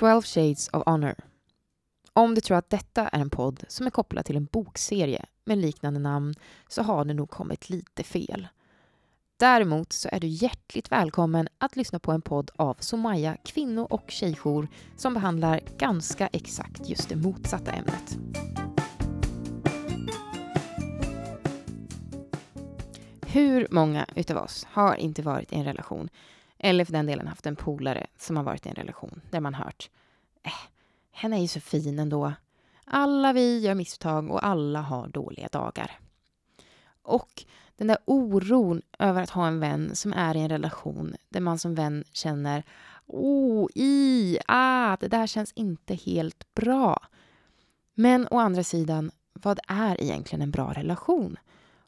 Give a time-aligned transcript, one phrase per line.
[0.00, 1.14] 12 Shades of Honor.
[2.12, 5.58] Om du tror att detta är en podd som är kopplad till en bokserie med
[5.58, 6.34] liknande namn
[6.68, 8.48] så har du nog kommit lite fel.
[9.36, 14.10] Däremot så är du hjärtligt välkommen att lyssna på en podd av Somaya kvinno och
[14.10, 18.18] tjejjour som behandlar ganska exakt just det motsatta ämnet.
[23.26, 26.08] Hur många utav oss har inte varit i en relation
[26.62, 29.54] eller för den delen haft en polare som har varit i en relation där man
[29.54, 29.90] hört
[30.42, 30.52] eh,
[31.12, 32.32] henne är ju så fin ändå.
[32.84, 35.98] Alla vi gör misstag och alla har dåliga dagar.
[37.02, 37.44] Och
[37.76, 41.58] den där oron över att ha en vän som är i en relation där man
[41.58, 42.62] som vän känner
[43.06, 47.06] oh, i, ah, det där känns inte helt bra.
[47.94, 51.36] Men å andra sidan, vad är egentligen en bra relation?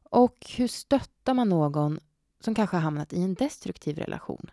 [0.03, 2.01] Och hur stöttar man någon
[2.41, 4.51] som kanske har hamnat i en destruktiv relation?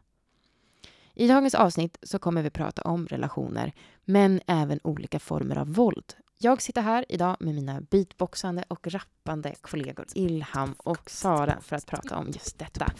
[1.19, 3.73] I dagens avsnitt så kommer vi prata om relationer,
[4.05, 6.13] men även olika former av våld.
[6.37, 11.85] Jag sitter här idag med mina beatboxande och rappande kollegor Ilham och Sara för att
[11.85, 12.91] prata om just detta.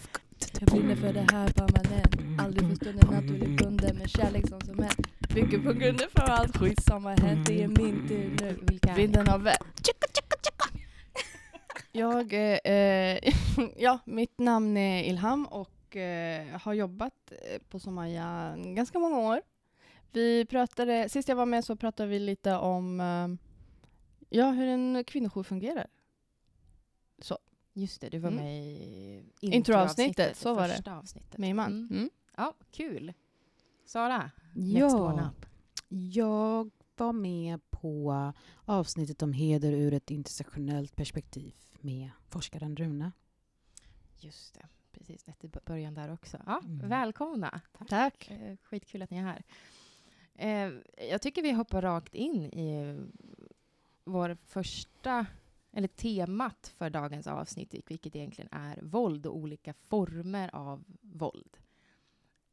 [0.59, 5.07] Jag brinner för det här permanent Aldrig för stunden naturlig bunden med kärlek som cement
[5.33, 8.59] Bygger på grunden för allt skit som har hänt Det är min tur nu.
[8.61, 9.89] Vilka Vinden har vänt.
[11.91, 13.33] Jag, eh, eh,
[13.77, 19.41] ja, mitt namn är Ilham och eh, har jobbat eh, på Somaya ganska många år.
[20.11, 23.27] Vi pratade, sist jag var med så pratade vi lite om eh,
[24.29, 25.87] ja, hur en kvinnojour fungerar.
[27.73, 28.43] Just det, du var Mm.
[28.43, 30.73] med i Introavsnittet, så var det.
[30.73, 31.37] första avsnittet.
[31.37, 31.71] Med man.
[31.71, 31.87] Mm.
[31.97, 32.09] Mm.
[32.37, 33.13] Ja, kul.
[33.85, 35.45] Sara, next one Ja, up.
[35.89, 38.13] jag var med på
[38.65, 43.11] avsnittet om heder ur ett intersektionellt perspektiv med forskaren Runa.
[44.19, 44.65] Just det,
[45.09, 46.37] precis rätt i början där också.
[46.45, 46.89] Ja, Mm.
[46.89, 47.61] Välkomna.
[47.87, 48.31] Tack.
[48.31, 49.43] Eh, Skitkul att ni är här.
[50.35, 50.73] Eh,
[51.09, 52.99] jag tycker vi hoppar rakt in i
[54.03, 55.25] vår första,
[55.71, 61.57] eller temat för dagens avsnitt, vilket egentligen är våld och olika former av våld.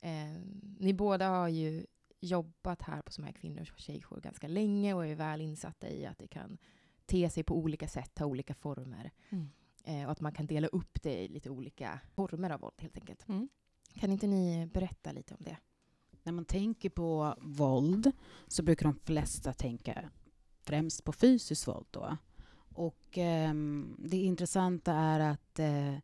[0.00, 0.40] Eh,
[0.78, 1.86] ni båda har ju
[2.20, 6.06] jobbat här på Som här kvinnors och tjejjour ganska länge och är väl insatta i
[6.06, 6.58] att det kan
[7.06, 9.10] te sig på olika sätt, ha olika former.
[9.30, 9.50] Mm.
[9.86, 12.96] Eh, och att man kan dela upp det i lite olika former av våld helt
[12.96, 13.28] enkelt.
[13.28, 13.48] Mm.
[13.94, 15.56] Kan inte ni berätta lite om det?
[16.22, 18.12] När man tänker på våld
[18.48, 20.10] så brukar de flesta tänka
[20.60, 21.86] främst på fysiskt våld.
[21.90, 22.16] Då.
[22.74, 25.94] Och ehm, det intressanta är att eh,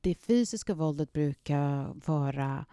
[0.00, 2.66] det fysiska våldet brukar vara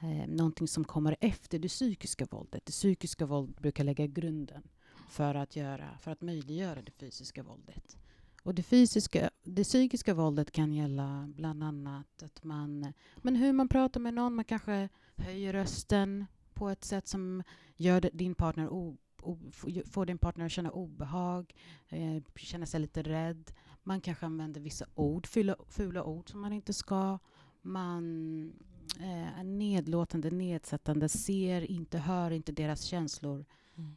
[0.00, 2.66] eh, någonting som kommer efter det psykiska våldet.
[2.66, 4.62] Det psykiska våldet brukar lägga grunden
[5.08, 7.96] för att, göra, för att möjliggöra det fysiska våldet.
[8.44, 13.68] Och det, fysiska, det psykiska våldet kan gälla bland annat att man, men hur man
[13.68, 14.34] pratar med någon.
[14.34, 17.42] Man kanske höjer rösten på ett sätt som
[17.76, 19.38] gör din partner o, o,
[19.86, 21.54] får din partner att känna obehag,
[21.88, 23.50] eh, känna sig lite rädd.
[23.82, 27.18] Man kanske använder vissa ord, fula, fula ord som man inte ska.
[27.62, 28.52] Man
[29.00, 33.44] eh, är nedlåtande, nedsättande, ser inte, hör inte deras känslor,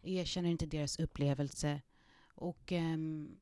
[0.03, 1.81] erkänner inte deras upplevelse.
[2.35, 3.37] Och n-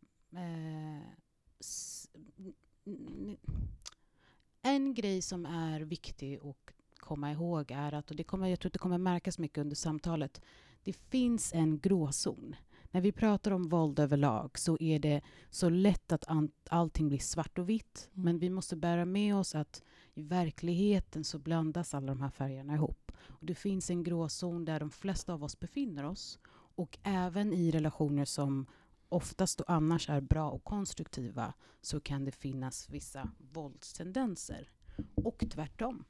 [4.61, 8.69] en grej som är viktig att komma ihåg är att, och det kommer, jag tror
[8.69, 10.41] att det kommer märkas mycket under samtalet,
[10.83, 12.55] det finns en gråzon.
[12.91, 16.25] När vi pratar om våld överlag så är det så lätt att
[16.69, 18.09] allting blir svart och vitt.
[18.13, 18.25] Mm.
[18.25, 22.73] Men vi måste bära med oss att i verkligheten så blandas alla de här färgerna
[22.73, 23.11] ihop.
[23.17, 26.39] Och det finns en gråzon där de flesta av oss befinner oss.
[26.75, 28.65] Och även i relationer som
[29.15, 34.69] oftast och annars är bra och konstruktiva så kan det finnas vissa våldstendenser.
[35.15, 36.05] Och tvärtom.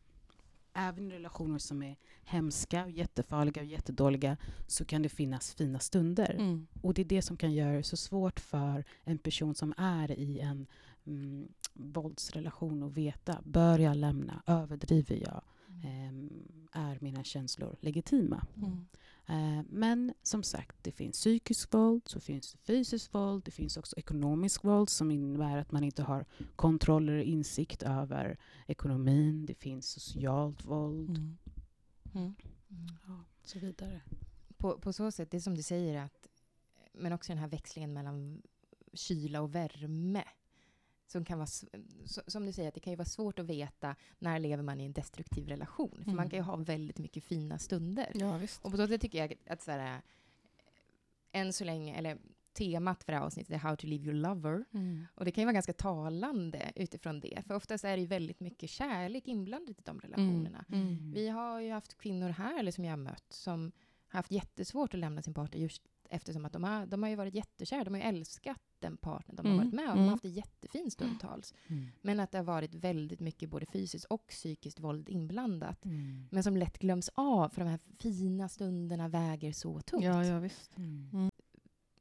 [0.74, 6.36] Även i relationer som är hemska, jättefarliga och jättedåliga så kan det finnas fina stunder.
[6.40, 6.68] Mm.
[6.82, 10.12] Och det är det som kan göra det så svårt för en person som är
[10.12, 10.68] i en
[11.06, 13.42] mm, våldsrelation att veta.
[13.46, 14.44] Bör jag lämna?
[14.46, 15.42] Överdriver jag?
[15.84, 16.30] Ehm,
[16.72, 18.48] är mina känslor legitima?
[18.58, 18.88] Mm.
[19.28, 23.78] Eh, Men som sagt, det finns psykiskt våld, så finns det fysiskt våld, det finns
[23.78, 26.26] också ekonomiskt våld som innebär att man inte har
[26.56, 28.38] kontroll eller insikt över
[28.68, 29.46] ekonomin.
[29.46, 31.38] Det finns socialt våld Mm.
[32.14, 32.36] Mm.
[33.42, 34.02] och så vidare.
[34.58, 36.28] På, på så sätt, det är som du säger, att,
[36.94, 38.42] men också den här växlingen mellan
[38.94, 40.24] kyla och värme.
[41.08, 41.48] Som, kan vara,
[42.28, 44.86] som du säger, att det kan ju vara svårt att veta när lever man i
[44.86, 46.02] en destruktiv relation.
[46.04, 46.30] För man Mm.
[46.30, 48.12] kan ju ha väldigt mycket fina stunder.
[48.14, 48.40] Ja.
[48.62, 50.02] Och på så sätt tycker jag att så här,
[51.32, 52.18] än så länge, eller
[52.54, 54.66] temat för det här avsnittet är How to leave your lover.
[54.74, 55.06] Mm.
[55.16, 57.44] Och det kan ju vara ganska talande utifrån det.
[57.48, 60.66] För oftast är det ju väldigt mycket kärlek inblandat i de relationerna.
[60.72, 61.12] Mm.
[61.12, 63.72] Vi har ju haft kvinnor här, eller som jag har mött, som
[64.08, 67.34] haft jättesvårt att lämna sin partner just eftersom att de har, de har ju varit
[67.36, 67.84] jättekära.
[67.84, 69.58] De har ju älskat den partner de Mm.
[69.58, 69.90] har varit med om.
[69.90, 70.04] De Mm.
[70.06, 71.54] har haft det jättefint stundtals.
[71.68, 71.88] Mm.
[72.02, 75.86] Men att det har varit väldigt mycket både fysiskt och psykiskt våld inblandat.
[75.86, 76.28] Mm.
[76.32, 80.04] Men som lätt glöms av, för de här fina stunderna väger så tungt.
[80.04, 80.78] Ja, ja visst.
[80.78, 81.32] Mm.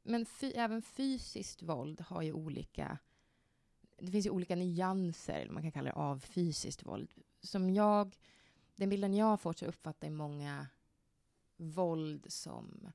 [0.03, 2.97] Men fy, även fysiskt våld har ju olika...
[3.97, 7.11] Det finns ju olika nyanser, eller man kan kalla det, av fysiskt våld.
[7.41, 8.17] Som jag...
[8.75, 10.67] Den bilden jag får så uppfattar jag många
[11.57, 12.91] våld som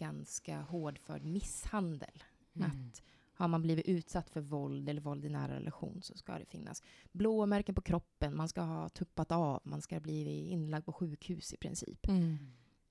[0.00, 2.24] ganska hårdförd misshandel.
[2.54, 2.70] Mm.
[2.70, 3.02] Att
[3.32, 6.82] har man blivit utsatt för våld eller våld i nära relation så ska det finnas
[7.12, 11.56] blåmärken på kroppen, man ska ha tuppat av, man ska bli inlagd på sjukhus i
[11.56, 12.08] princip.
[12.08, 12.38] Mm.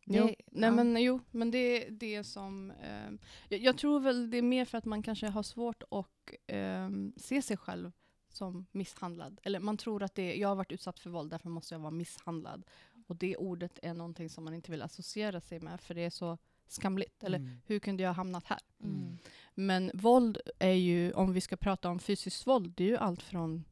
[0.05, 0.71] Det- jo, nej ja.
[0.71, 2.71] men jo, men det är det som...
[2.71, 3.11] Eh,
[3.49, 6.89] jag, jag tror väl det är mer för att man kanske har svårt att eh,
[7.17, 7.91] se sig själv
[8.29, 9.39] som misshandlad.
[9.43, 11.91] Eller man tror att det, jag har varit utsatt för våld, därför måste jag vara
[11.91, 12.63] misshandlad.
[13.07, 16.09] Och det ordet är någonting som man inte vill associera sig med, för det är
[16.09, 16.37] så
[16.71, 17.23] skamligt.
[17.23, 17.61] Eller Mm.
[17.65, 18.59] hur kunde jag ha hamnat här?
[18.83, 19.17] Mm.
[19.53, 23.21] Men våld är ju, om vi ska prata om fysiskt våld, det är ju allt
[23.21, 23.63] från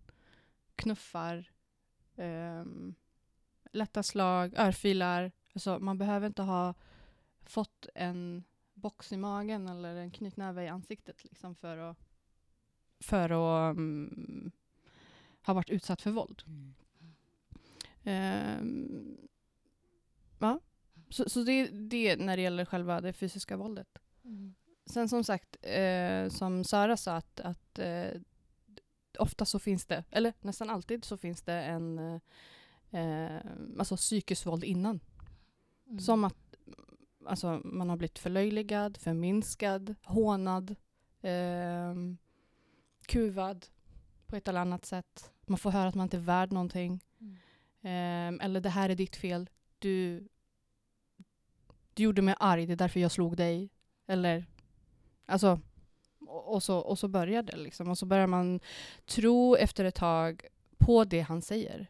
[0.75, 1.51] knuffar,
[2.15, 2.95] ehm,
[3.71, 5.31] lätta slag, örfilar.
[5.53, 6.73] Alltså, man behöver inte ha
[7.43, 11.97] fått en box i magen eller en knytnäve i ansiktet liksom, för att,
[12.99, 14.51] för att mm,
[15.45, 16.43] ha varit utsatt för våld.
[16.47, 16.73] Mm.
[18.03, 19.17] Ehm,
[20.39, 20.59] ja.
[21.09, 23.87] Så, så det det när det gäller själva det fysiska våldet.
[24.23, 24.55] Mm.
[24.85, 28.21] Sen som sagt, eh, som Sara sa, att, att eh,
[29.19, 32.19] ofta så finns det, eller nästan alltid så finns det en eh,
[33.01, 33.41] eh,
[33.79, 34.99] alltså psykiskt våld innan.
[35.87, 35.99] Mm.
[35.99, 36.55] Som att
[37.25, 40.75] alltså, man har blivit förlöjligad, förminskad, hånad,
[41.21, 41.95] eh,
[43.05, 43.65] kuvad
[44.27, 45.31] på ett eller annat sätt.
[45.45, 47.03] Man får höra att man inte är värd någonting.
[47.19, 48.39] Mm.
[48.39, 49.49] Eh, eller det här är ditt fel.
[49.79, 50.27] Du,
[51.97, 53.69] du gjorde mig arg, det är därför jag slog dig.
[54.07, 54.45] Eller,
[55.25, 55.59] alltså,
[56.19, 57.89] och, och, så, och så börjar det liksom.
[57.89, 58.59] Och så börjar man
[59.05, 60.45] tro efter ett tag
[60.77, 61.87] på det han säger.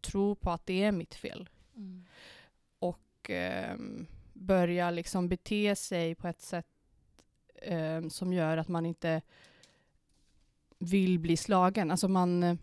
[0.00, 1.48] Tro på att det är mitt fel.
[1.76, 2.04] Mm.
[2.78, 6.66] Och ehm, börja liksom bete sig på ett sätt
[7.62, 9.22] ehm, som gör att man inte
[10.78, 11.90] vill bli slagen.
[11.90, 12.56] Alltså man, eh,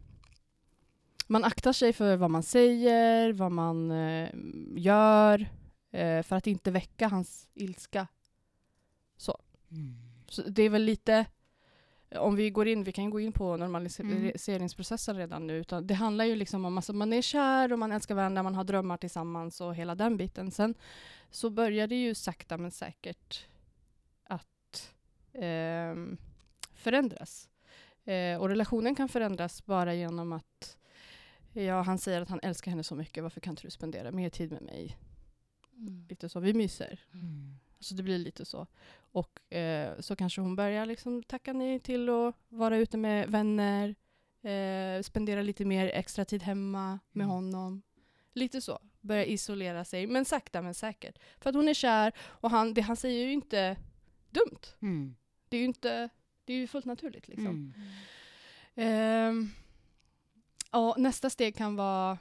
[1.28, 4.30] man aktar sig för vad man säger, vad man eh,
[4.76, 5.50] gör,
[5.96, 8.08] eh, för att inte väcka hans ilska.
[9.72, 9.96] Mm.
[10.28, 11.26] Så det är väl lite,
[12.16, 13.60] om vi går in, vi kan gå in på Mm.
[13.60, 17.92] normaliseringsprocessen redan nu, utan det handlar ju liksom om, alltså man är kär och man
[17.92, 20.52] älskar varandra, man har drömmar tillsammans och hela den biten.
[20.52, 20.76] Sen
[21.32, 23.46] så börjar det ju sakta men säkert
[24.24, 24.94] att
[25.34, 26.18] ehm,
[26.74, 27.50] förändras.
[28.06, 30.78] Eh, och relationen kan förändras bara genom att
[31.54, 34.30] ja, han säger att han älskar henne så mycket, varför kan inte du spendera mer
[34.30, 34.98] tid med mig?
[35.75, 36.06] Mm.
[36.10, 37.00] Lite så, vi myser.
[37.13, 37.56] Mm.
[37.80, 38.68] Så det blir lite så.
[39.12, 43.95] Och eh, så kanske hon börjar liksom tacka nej till att vara ute med vänner,
[44.42, 47.30] eh, spendera lite mer extra tid hemma med Mm.
[47.36, 47.81] honom.
[48.33, 48.80] Lite så.
[49.01, 51.19] Börja isolera sig, men sakta men säkert.
[51.39, 53.77] För att hon är kär och han, det han säger är ju inte
[54.30, 54.62] dumt.
[54.81, 55.16] Mm.
[55.50, 56.10] Det är ju, inte,
[56.45, 57.27] det är ju fullt naturligt.
[57.27, 57.74] Liksom.
[60.72, 62.17] Ja, nästa steg kan vara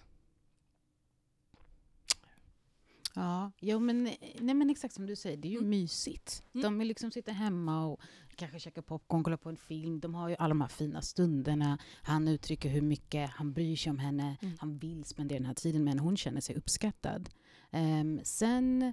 [3.14, 4.02] Ja, jo, men,
[4.40, 5.70] nej, men exakt som du säger, det är ju Mm.
[5.70, 6.42] mysigt.
[6.54, 6.62] Mm.
[6.62, 8.00] De vill liksom sitta hemma och
[8.36, 10.00] kanske käka popcorn, kolla på en film.
[10.00, 11.78] De har ju alla de här fina stunderna.
[12.02, 14.36] Han uttrycker hur mycket han bryr sig om henne.
[14.42, 14.54] Mm.
[14.60, 16.02] Han vill spendera den här tiden henne.
[16.02, 17.30] Hon känner sig uppskattad.
[17.70, 18.92] Ehm, sen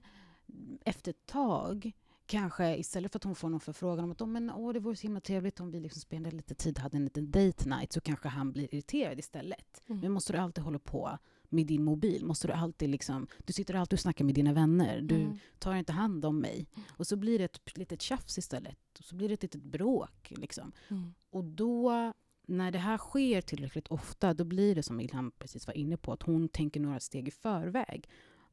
[0.85, 1.91] efter ett tag,
[2.25, 4.95] kanske istället för att hon får någon förfrågan om att "Åh, men, åh, det vore
[4.95, 8.01] så himla trevligt om vi liksom spenderade lite tid hade en liten date night, så
[8.01, 9.81] kanske han blir irriterad istället.
[9.89, 10.01] Mm.
[10.01, 11.17] Men måste du alltid hålla på
[11.51, 12.25] med din mobil?
[12.25, 15.01] Måste du alltid liksom, du sitter alltid och snackar med dina vänner.
[15.01, 15.37] Du Mm.
[15.59, 16.67] tar inte hand om mig.
[16.89, 18.77] Och så blir det ett litet tjafs istället.
[18.99, 20.33] Och så blir det ett litet bråk.
[20.37, 20.71] Liksom.
[20.89, 21.13] Mm.
[21.29, 22.13] Och då,
[22.47, 26.13] när det här sker tillräckligt ofta, då blir det som Ilham precis var inne på,
[26.13, 28.09] att hon tänker några steg i förväg.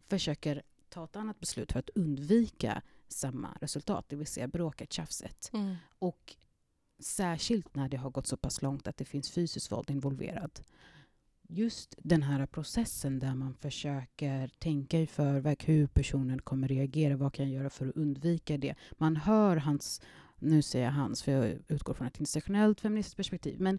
[0.08, 5.50] Försöker ta ett annat beslut för att undvika samma resultat, det vill säga bråket, tjafset.
[5.52, 5.76] Mm.
[5.98, 6.36] Och
[6.98, 10.62] särskilt när det har gått så pass långt att det finns fysiskt våld involverat.
[11.50, 17.32] Just den här processen där man försöker tänka i förväg hur personen kommer reagera, vad
[17.34, 18.74] kan jag göra för att undvika det?
[18.92, 20.00] Man hör hans,
[20.38, 23.78] nu säger jag hans för jag utgår från ett intersektionellt feministiskt perspektiv, men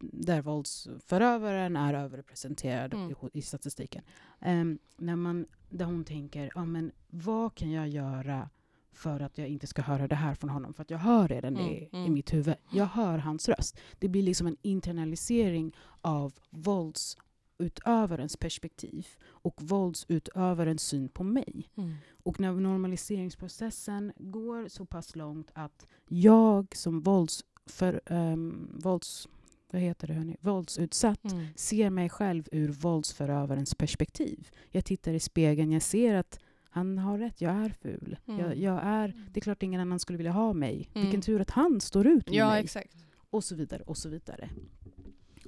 [0.00, 3.10] där våldsförövaren är överrepresenterad Mm.
[3.10, 4.02] i, i statistiken.
[4.40, 8.50] Ehm, när man, där hon tänker, ja, men vad kan jag göra
[8.94, 10.74] för att jag inte ska höra det här från honom.
[10.74, 12.06] För att jag hör redan det Mm, mm.
[12.06, 12.54] i mitt huvud.
[12.70, 13.78] Jag hör hans röst.
[13.98, 21.70] Det blir liksom en internalisering av våldsutövarens perspektiv och våldsutövarens syn på mig.
[21.76, 21.94] Mm.
[22.24, 29.28] Och när normaliseringsprocessen går så pass långt att jag som vålds, för, ehm, vålds,
[29.70, 30.36] vad heter det, hörni?
[30.40, 31.46] våldsutsatt Mm.
[31.56, 34.48] ser mig själv ur våldsförövarens perspektiv.
[34.70, 36.40] Jag tittar i spegeln, jag ser att
[36.74, 38.16] han har rätt, jag är ful.
[38.26, 38.40] Mm.
[38.40, 40.88] Jag, jag är, det är klart ingen annan skulle vilja ha mig.
[40.94, 41.02] Mm.
[41.02, 42.64] Vilken tur att han står ut med Ja, mig.
[42.64, 42.96] exakt.
[43.30, 44.50] Och så vidare, och så vidare.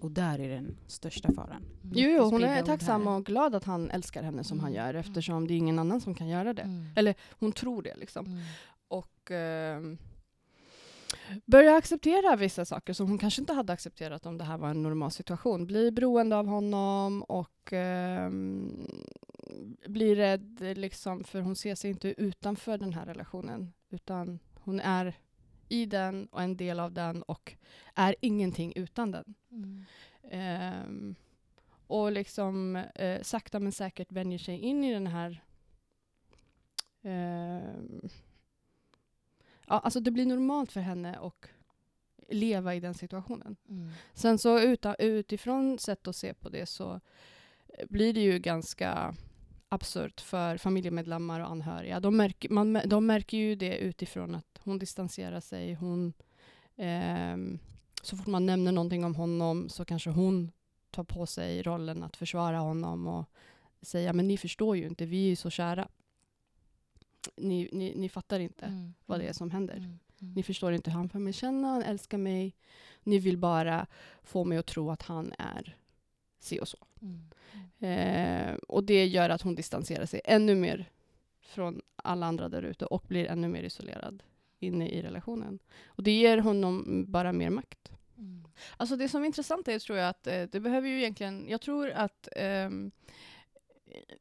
[0.01, 1.63] Och där är den största faran.
[1.83, 4.85] Jo, jo, hon är tacksam och glad att han älskar henne som han Mm.
[4.87, 6.63] gör eftersom det är ingen annan som kan göra det.
[6.63, 6.87] Mm.
[6.97, 8.27] Eller hon tror det liksom.
[8.27, 8.39] Mm.
[8.89, 9.99] Och ehm,
[11.47, 14.83] börja acceptera vissa saker som hon kanske inte hade accepterat om det här var en
[14.83, 15.67] normal situation.
[15.67, 18.87] Bli beroende av honom och um,
[19.87, 25.15] bli rädd liksom, för hon ser sig inte utanför den här relationen utan hon är
[25.69, 27.57] i den och en del av den och
[27.95, 29.35] är ingenting utan den.
[29.51, 29.85] Mm.
[30.31, 31.15] Ehm,
[31.87, 35.45] och liksom eh, sakta men säkert vänjer sig in i den här...
[37.03, 38.09] ehm,
[39.67, 41.49] ja, alltså det blir normalt för henne att
[42.29, 43.57] leva i den situationen.
[43.69, 43.91] Mm.
[44.15, 47.01] Sen så uta, utifrån sätt att se på det så
[47.89, 49.15] blir det ju ganska
[49.69, 52.01] absurt för familjemedlemmar och anhöriga.
[52.01, 55.75] De märker, man, de märker ju det utifrån att hon distanserar sig.
[55.75, 56.13] Hon,
[56.77, 57.59] ehm,
[58.03, 60.53] så fort man nämner någonting om honom så kanske hon
[60.91, 63.25] tar på sig rollen att försvara honom och
[63.83, 65.89] säga men ni förstår ju inte, vi är ju så kära.
[67.37, 68.95] Ni, ni, ni fattar inte Mm.
[69.07, 69.77] vad det är som händer.
[69.77, 69.99] Mm.
[70.21, 70.35] Mm.
[70.35, 72.55] Ni förstår inte hur han får mig känna, han älskar mig.
[73.03, 73.87] Ni vill bara
[74.23, 75.77] få mig att tro att han är
[76.39, 76.87] si och så.
[77.03, 77.31] Mm.
[77.79, 80.91] Eh, och det gör att hon distanserar sig ännu mer
[81.41, 84.23] från alla andra där ute och blir ännu mer isolerad
[84.59, 85.59] inne i relationen.
[85.87, 87.93] Och det ger honom bara mer makt.
[88.19, 88.45] Mm.
[88.77, 91.61] Alltså det som är intressant är tror jag att eh, det behöver ju egentligen, jag
[91.61, 92.91] tror att ehm,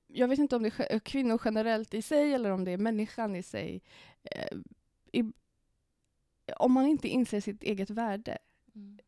[0.07, 3.35] jag vet inte om det är kvinnor generellt i sig eller om det är människan
[3.35, 3.81] i sig.
[4.23, 4.57] Eh,
[5.11, 5.23] i,
[6.57, 8.37] om man inte inser sitt eget värde
[8.75, 8.99] Mm.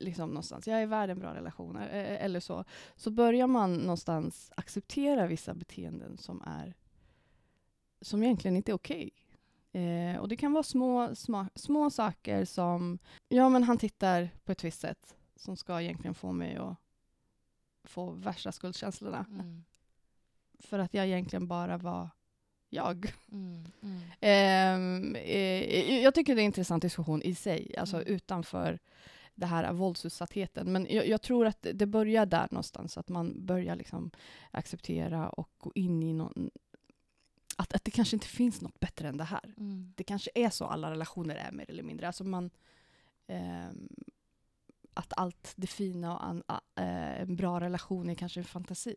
[0.00, 2.64] Liksom någonstans, jag är värd en bra relation eh, eller så,
[2.96, 6.74] så börjar man någonstans acceptera vissa beteenden som är
[8.00, 9.10] som egentligen inte är okej.
[9.72, 14.52] Eh, och det kan vara små, små, små saker som, ja men han tittar på
[14.52, 16.76] ett visst sätt som ska egentligen få mig att
[17.84, 19.26] få värsta skuldkänslorna.
[19.30, 19.64] Mm.
[20.58, 22.08] För att jag egentligen bara var
[22.68, 23.12] jag.
[23.32, 23.64] Mm.
[23.82, 24.00] Mm.
[24.20, 28.08] Ehm, eh, jag tycker det är en intressant diskussion i sig, alltså Mm.
[28.08, 28.78] utanför
[29.38, 30.72] det här våldsutsattheten.
[30.72, 34.10] Men jag, jag tror att det börjar där någonstans, att man börjar liksom
[34.50, 36.50] acceptera och gå in i någon...
[37.56, 39.54] Att, att det kanske inte finns något bättre än det här.
[39.56, 39.92] Mm.
[39.96, 42.06] Det kanske är så alla relationer är mer eller mindre.
[42.06, 42.50] Alltså man,
[43.26, 43.88] ehm,
[44.94, 46.42] att allt det fina och an,
[46.76, 48.96] eh, en bra relation är kanske en fantasi.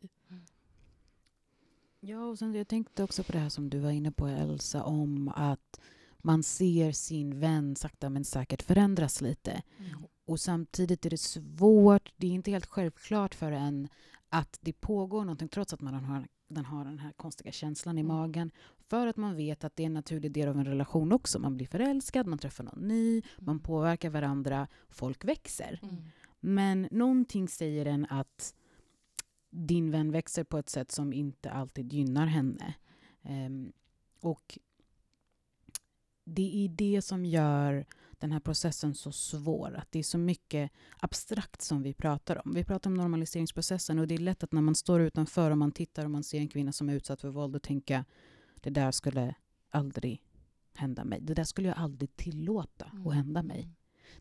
[2.00, 4.84] Ja, och sen jag tänkte också på det här som du var inne på Elsa,
[4.84, 5.80] om att
[6.18, 9.62] man ser sin vän sakta men säkert förändras lite.
[9.78, 10.06] Mm.
[10.32, 13.88] Och samtidigt är det svårt, det är inte helt självklart för en
[14.30, 18.02] att det pågår någonting trots att man har, den har den här konstiga känslan i
[18.02, 18.16] Mm.
[18.16, 18.52] magen.
[18.90, 21.40] För att man vet att det är en naturlig del av en relation också.
[21.40, 25.80] Man blir förälskad, man träffar någon ny, man påverkar varandra, folk växer.
[25.84, 25.96] Mm.
[26.40, 28.56] Men någonting säger en att
[29.50, 32.74] din vän växer på ett sätt som inte alltid gynnar henne.
[33.22, 33.72] Ehm,
[34.20, 34.60] och
[36.26, 37.86] det är det som gör
[38.22, 39.76] den här processen så svår.
[39.76, 42.54] Att det är så mycket abstrakt som vi pratar om.
[42.54, 45.72] Vi pratar om normaliseringsprocessen och det är lätt att när man står utanför och man
[45.72, 48.06] tittar och man ser en kvinna som är utsatt för våld och tänka
[48.62, 49.36] det där skulle
[49.70, 50.22] aldrig
[50.74, 51.22] hända mig.
[51.22, 53.08] Det där skulle jag aldrig tillåta Mm.
[53.08, 53.70] att hända mig.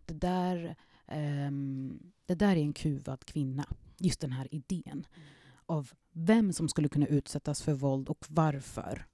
[0.07, 0.76] Det där,
[1.07, 3.66] ehm, det där är en kuvad kvinna.
[3.99, 5.07] Just den här idén
[5.66, 9.07] av vem som skulle kunna utsättas för våld och varför.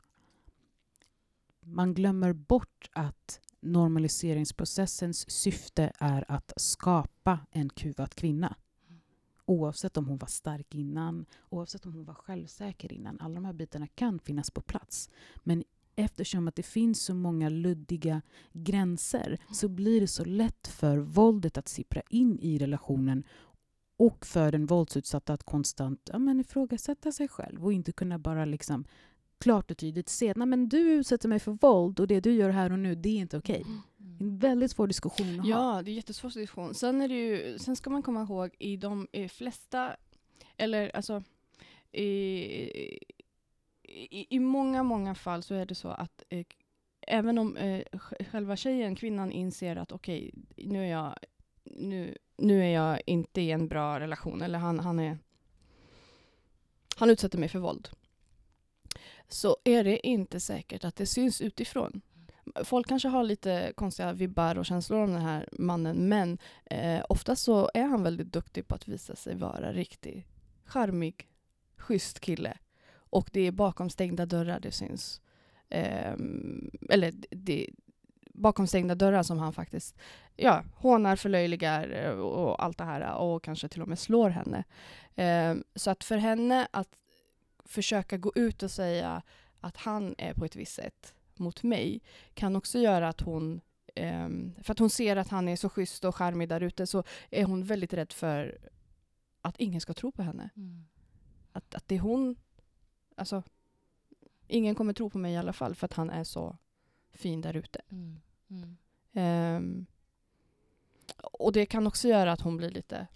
[1.61, 3.41] Man glömmer bort att
[3.73, 8.57] normaliseringsprocessens syfte är att skapa en kuvad kvinna.
[9.45, 13.21] Oavsett om hon var stark innan, oavsett om hon var självsäker innan.
[13.21, 15.11] Alla de här bitarna kan finnas på plats.
[15.45, 15.65] Men
[15.97, 21.59] eftersom att det finns så många luddiga gränser så blir det så lätt för våldet
[21.59, 23.25] att sippra in i relationen
[23.97, 28.45] och för den våldsutsatta att konstant ja, men ifrågasätta sig själv och inte kunna bara
[28.45, 28.85] liksom
[29.47, 32.51] klart och tydligt se att men du utsätter mig för våld och det du gör
[32.51, 33.65] här och nu, det är inte okej.
[33.99, 35.51] Det är en väldigt svår diskussion att ha.
[35.77, 36.75] Ja, det är jättesvår diskussion.
[36.75, 39.97] Sen, är det ju, sen ska man komma ihåg i de i flesta,
[40.57, 41.23] eller alltså
[41.93, 42.05] i,
[43.83, 46.45] i, i många, många fall så är det så att eh,
[47.01, 51.15] även om eh, sj- själva tjejen, kvinnan, inser att okej, nu är jag
[51.65, 55.19] nu, nu är jag inte i en bra relation, eller han, han är
[56.97, 57.89] han utsätter mig för våld.
[59.29, 62.01] Så är det inte säkert att det syns utifrån.
[62.65, 67.37] Folk kanske har lite konstiga vibbar och känslor om den här mannen men eh, ofta
[67.37, 70.25] så är han väldigt duktig på att visa sig vara riktigt
[70.67, 71.29] charmig,
[71.77, 72.59] schysst kille.
[73.11, 75.21] Och det är bakom stängda dörrar det syns.
[75.69, 76.15] Eh,
[76.91, 77.71] eller det,
[78.35, 79.97] bakom stängda dörrar som han faktiskt
[80.37, 84.65] ja, hånar, förlöjligar eh, och allt det här och kanske till och med slår henne.
[85.15, 86.89] Eh, så att för henne att
[87.67, 89.23] försöka gå ut och säga
[89.61, 92.01] att han är på ett visst sätt mot mig
[92.35, 93.61] kan också göra att hon
[93.95, 94.29] eh,
[94.63, 97.45] för att hon ser att han är så schysst och charmig där ute så är
[97.45, 98.59] hon väldigt rädd för
[99.43, 100.51] att ingen ska tro på henne.
[100.57, 100.85] Mm.
[101.53, 102.37] Att, att det är hon...
[103.17, 103.43] Alltså,
[104.47, 106.57] ingen kommer tro på mig i alla fall för att han är så
[107.11, 107.81] fin där ute.
[107.89, 108.21] Mm.
[108.49, 108.77] Mm.
[109.57, 109.87] Um,
[111.23, 113.07] och det kan också göra att hon blir lite...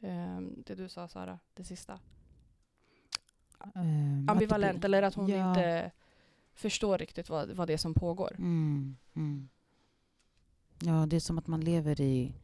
[0.00, 2.00] Um, det du sa Sara, det sista.
[3.58, 3.76] Att
[4.30, 5.48] Ambivalent, eller att hon Ja.
[5.48, 5.90] inte
[6.54, 8.32] förstår riktigt vad, vad det är som pågår.
[8.38, 9.48] Mm, mm.
[10.80, 12.34] Ja, det är som att man lever i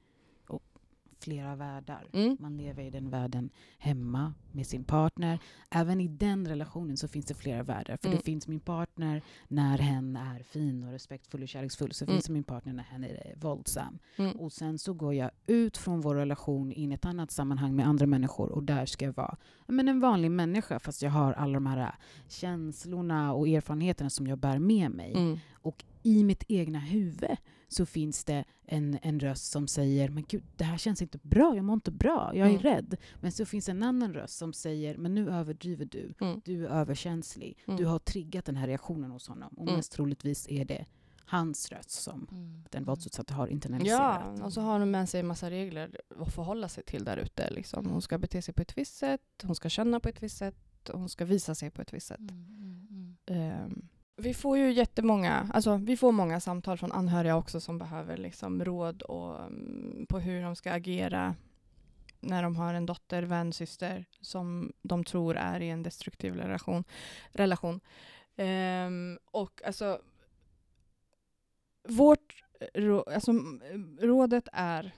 [1.22, 2.06] flera världar.
[2.12, 2.36] Mm.
[2.40, 5.38] Man lever i den världen hemma med sin partner.
[5.70, 7.96] Även i den relationen så finns det flera världar.
[7.96, 8.18] För Mm.
[8.18, 11.92] det finns min partner när hen är fin och respektfull och kärleksfull.
[11.92, 12.14] Så Mm.
[12.14, 13.98] finns det min partner när hen är våldsam.
[14.16, 14.36] Mm.
[14.36, 17.86] Och sen så går jag ut från vår relation in i ett annat sammanhang med
[17.86, 19.36] andra människor och där ska jag vara
[19.66, 21.94] men en vanlig människa fast jag har alla de här
[22.28, 25.12] känslorna och erfarenheterna som jag bär med mig.
[25.12, 25.38] Mm.
[25.52, 27.30] Och i mitt egna huvud
[27.72, 31.56] så finns det en, en röst som säger men gud, det här känns inte bra,
[31.56, 32.62] jag mår inte bra, jag är Mm.
[32.62, 32.96] rädd.
[33.20, 36.40] Men så finns en annan röst som säger men nu överdriver du, Mm.
[36.44, 37.58] du är överkänslig.
[37.66, 37.76] Mm.
[37.76, 39.54] Du har triggat den här reaktionen hos honom.
[39.56, 39.74] Och Mm.
[39.76, 40.86] mest troligtvis är det
[41.24, 42.64] hans röst som Mm.
[42.70, 44.40] den våldsutsatta har Ja, internaliserat.
[44.40, 47.50] och så har hon med sig en massa regler att förhålla sig till där ute.
[47.50, 47.86] Liksom.
[47.86, 50.56] Hon ska bete sig på ett visst sätt, hon ska känna på ett visst sätt,
[50.92, 52.20] hon ska visa sig på ett visst sätt.
[53.26, 53.88] Mm.
[54.16, 58.64] Vi får ju jättemånga, alltså vi får många samtal från anhöriga också som behöver liksom
[58.64, 61.34] råd och, mm, på hur de ska agera
[62.20, 66.84] när de har en dotter, vän, syster som de tror är i en destruktiv relation.
[67.32, 67.80] relation.
[68.36, 70.00] Um, och alltså
[71.88, 72.44] vårt
[73.14, 73.32] alltså,
[74.00, 74.92] rådet är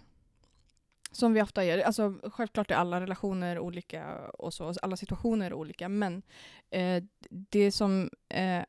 [1.12, 5.54] som vi ofta gör, alltså självklart är alla relationer olika och så, alla situationer är
[5.54, 6.22] olika, men
[6.70, 8.62] eh, det som eh,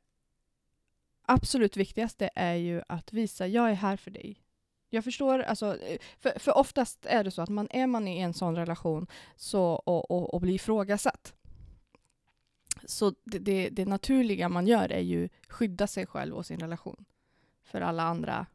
[1.28, 4.42] absolut viktigaste är ju att visa, jag är här för dig.
[4.90, 8.20] Jag förstår, alltså, eh, för, för oftast är det så att man är man i
[8.20, 11.34] en sån relation så, och, och, och blir ifrågasatt,
[12.86, 17.06] så det, det, det naturliga man gör är ju skydda sig själv och sin relation
[17.64, 18.46] för alla andra.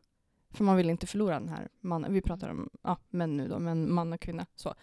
[0.52, 2.12] För man vill inte förlora den här mannen.
[2.12, 4.46] Vi pratar om ja, män nu då, men man och kvinna.
[4.54, 4.74] Så.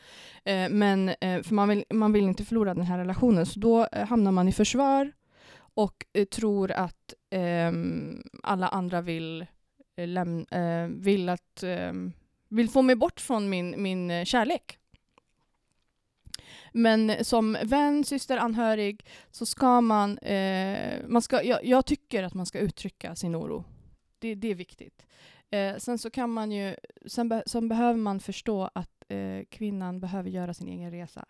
[0.43, 3.87] Eh, men eh, för man vill, man vill inte förlora den här relationen, så då
[3.91, 5.11] eh, hamnar man i försvar
[5.57, 9.41] och eh, tror att Ehm, alla andra vill,
[9.95, 12.13] eh, läm- eh, vill, att, ehm,
[12.49, 14.77] vill få mig bort från min, min eh, kärlek.
[16.73, 20.17] Men som vän, syster, anhörig så ska man...
[20.17, 23.63] Eh, man ska, jag, jag tycker att man ska uttrycka sin oro.
[24.19, 25.05] Det, det är viktigt.
[25.49, 26.75] Eh, sen så kan man ju...
[27.05, 31.25] Sen, be, sen behöver man förstå att eh, kvinnan behöver göra sin egen resa.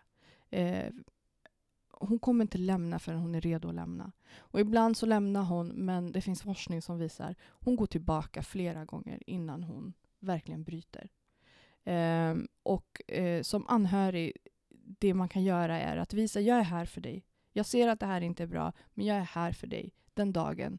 [2.00, 4.12] Hon kommer inte lämna förrän hon är redo att lämna.
[4.36, 8.84] Och ibland så lämnar hon, men det finns forskning som visar hon går tillbaka flera
[8.84, 11.10] gånger innan hon verkligen bryter.
[11.84, 14.36] Eh, och eh, som anhörig,
[14.98, 17.24] det man kan göra är att visa, jag är här för dig.
[17.52, 20.32] Jag ser att det här inte är bra, men jag är här för dig den
[20.32, 20.78] dagen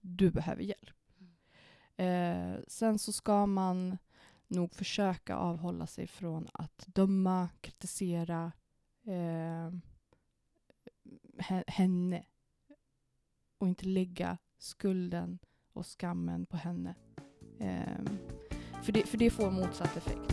[0.00, 0.96] du behöver hjälp.
[1.96, 3.98] Eh, sen så ska man
[4.46, 8.52] nog försöka avhålla sig från att döma, kritisera
[9.06, 9.70] eh,
[11.66, 12.24] henne
[13.58, 15.38] och inte lägga skulden
[15.72, 16.94] och skammen på henne.
[17.60, 18.04] Eh,
[18.82, 20.32] för, det, för det får motsatt effekt.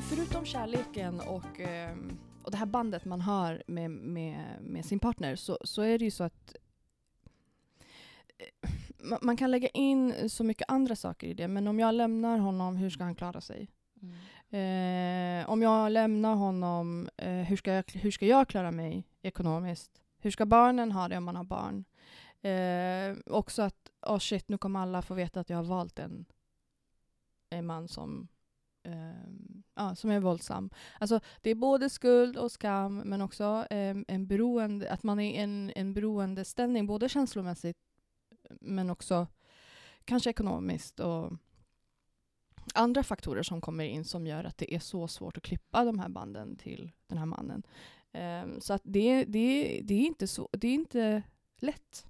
[0.00, 1.96] Förutom kärleken och, eh,
[2.42, 6.04] och det här bandet man har med, med, med sin partner så, så är det
[6.04, 6.56] ju så att
[8.38, 11.94] eh, man, man kan lägga in så mycket andra saker i det, men om jag
[11.94, 13.68] lämnar honom, hur ska han klara sig?
[14.02, 14.16] Mm.
[14.52, 20.02] Eh, om jag lämnar honom, eh, hur, ska jag, hur ska jag klara mig ekonomiskt?
[20.18, 21.84] Hur ska barnen ha det om man har barn?
[22.42, 26.24] Eh, också att, oh shit, nu kommer alla få veta att jag har valt en,
[27.50, 28.28] en man som,
[28.82, 29.32] eh,
[29.74, 30.70] ja, som är våldsam.
[31.00, 35.30] Alltså, det är både skuld och skam, men också eh, en beroende, att man är
[35.30, 37.78] i en, en beroendeställning, både känslomässigt,
[38.60, 39.26] men också
[40.04, 41.00] kanske ekonomiskt.
[41.00, 41.32] Och,
[42.74, 45.98] andra faktorer som kommer in som gör att det är så svårt att klippa de
[45.98, 47.62] här banden till den här mannen.
[48.12, 51.22] Um, så att det, det, det, är inte så, det är inte
[51.56, 52.06] lätt.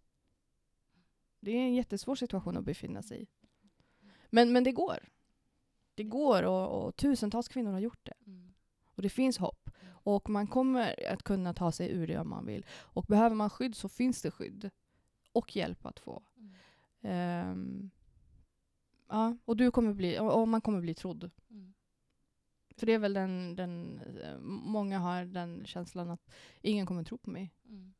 [1.40, 3.26] Det är en jättesvår situation att befinna sig i.
[4.30, 4.98] Men, men det går.
[5.94, 8.14] Det går och, och tusentals kvinnor har gjort det.
[8.26, 8.52] Mm.
[8.84, 9.70] Och det finns hopp.
[10.04, 12.66] Och man kommer att kunna ta sig ur det om man vill.
[12.70, 14.70] Och behöver man skydd så finns det skydd.
[15.32, 16.22] Och hjälp att få.
[17.02, 17.50] Mm.
[17.50, 17.90] Um,
[19.12, 21.31] ja, och, du kommer bli, och, man kommer bli trodd.
[21.51, 21.75] Mm.
[22.77, 24.01] För det är väl den, den,
[24.42, 27.55] många har den känslan att ingen kommer tro på mig.
[27.68, 27.94] Mm.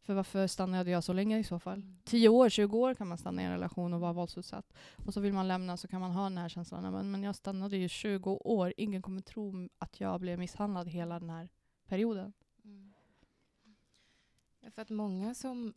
[0.00, 1.78] För varför stannade jag så länge i så fall?
[1.78, 1.98] Mm.
[2.04, 4.72] 10 år, 20 år kan man stanna i en relation och vara våldsutsatt.
[5.06, 6.92] Och så vill man lämna så kan man ha den här känslan.
[6.92, 8.74] Men, men jag stannade ju 20 år.
[8.76, 11.48] Ingen kommer tro att jag blev misshandlad hela den här
[11.86, 12.32] perioden.
[12.64, 12.92] Mm.
[14.70, 15.74] För att många som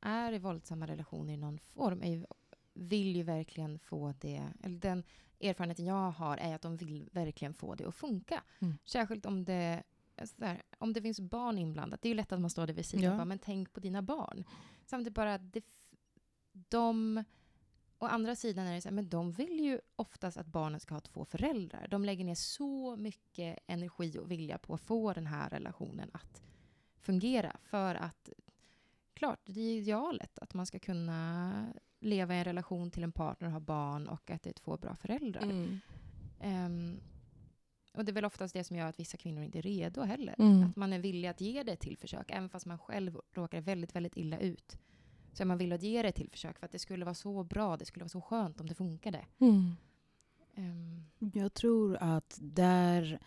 [0.00, 2.24] är i våldsamma relationer i någon form är ju,
[2.72, 5.04] vill ju verkligen få det, eller den
[5.40, 8.42] erfarenheten jag har är att de vill verkligen få det att funka.
[8.58, 8.78] Mm.
[8.84, 9.82] Särskilt om det
[10.36, 12.86] där, om det finns barn inblandat, det är ju lätt att man står där vid
[12.86, 13.10] sidan ja.
[13.10, 14.44] och bara, men tänk på dina barn.
[14.86, 15.64] Samtidigt bara, det,
[16.52, 17.24] de...
[18.02, 20.94] Å andra sidan är det så här, men de vill ju oftast att barnen ska
[20.94, 21.88] ha två föräldrar.
[21.88, 26.42] De lägger ner så mycket energi och vilja på att få den här relationen att
[26.98, 27.56] fungera.
[27.62, 28.30] För att,
[29.14, 31.64] klart, det är idealet att man ska kunna
[32.00, 34.76] leva i en relation till en partner och ha barn och att det är två
[34.76, 35.42] bra föräldrar.
[35.42, 35.80] Mm.
[36.40, 37.00] Um,
[37.94, 40.34] och det är väl oftast det som gör att vissa kvinnor inte är redo heller.
[40.38, 40.62] Mm.
[40.62, 43.94] Att man är villig att ge det till försök, även fast man själv råkar väldigt,
[43.94, 44.78] väldigt illa ut.
[45.32, 47.44] Så är man villig att ge det till försök för att det skulle vara så
[47.44, 49.26] bra, det skulle vara så skönt om det funkade.
[49.38, 49.76] Mm.
[50.56, 51.04] Um.
[51.18, 53.20] Jag tror att där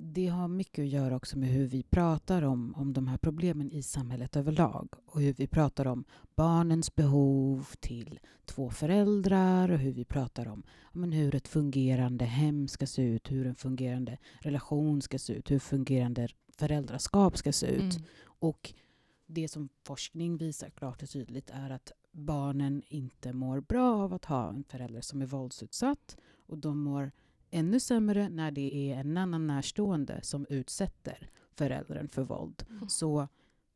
[0.00, 3.72] det har mycket att göra också med hur vi pratar om, om de här problemen
[3.72, 6.04] i samhället överlag och hur vi pratar om
[6.36, 12.68] barnens behov till två föräldrar och hur vi pratar om men, hur ett fungerande hem
[12.68, 17.66] ska se ut, hur en fungerande relation ska se ut, hur fungerande föräldraskap ska se
[17.66, 17.96] ut.
[17.96, 18.06] Mm.
[18.22, 18.74] Och
[19.26, 24.24] det som forskning visar klart och tydligt är att barnen inte mår bra av att
[24.24, 27.12] ha en förälder som är våldsutsatt och de mår
[27.50, 32.66] ännu sämre när det är en annan närstående som utsätter föräldern för våld.
[32.70, 32.88] Mm.
[32.88, 33.28] Så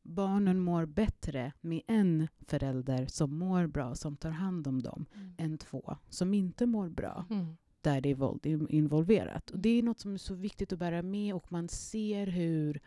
[0.03, 5.33] barnen mår bättre med en förälder som mår bra, som tar hand om dem, mm.
[5.37, 7.57] än två som inte mår bra, mm.
[7.81, 9.49] där det är våld involverat.
[9.49, 12.81] Och det är något som är så viktigt att bära med och man ser hur